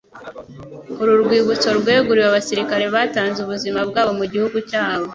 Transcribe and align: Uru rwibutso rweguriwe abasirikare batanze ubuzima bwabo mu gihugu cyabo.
Uru 1.01 1.13
rwibutso 1.21 1.67
rweguriwe 1.79 2.27
abasirikare 2.29 2.85
batanze 2.95 3.37
ubuzima 3.41 3.79
bwabo 3.89 4.11
mu 4.19 4.25
gihugu 4.33 4.57
cyabo. 4.69 5.07